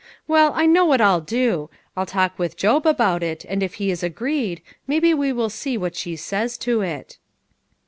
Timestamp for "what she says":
5.77-6.57